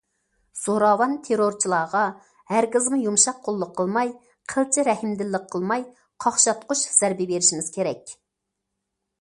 زوراۋان- 0.59 1.11
تېررورچىلارغا 1.25 2.01
ھەرگىزمۇ 2.53 2.99
يۇمشاق 3.03 3.37
قوللۇق 3.49 3.75
قىلماي، 3.81 4.09
قىلچە 4.55 4.87
رەھىمدىللىك 4.89 5.47
قىلماي 5.57 5.87
قاقشاتقۇچ 6.27 6.85
زەربە 6.99 7.33
بېرىشىمىز 7.35 7.73
كېرەك. 7.77 8.17